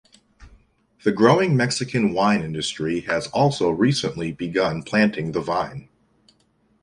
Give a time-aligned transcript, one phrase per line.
[1.03, 5.89] The growing Mexican wine industry has also recently begun planting the vine.